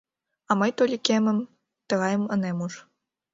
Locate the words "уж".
2.65-2.73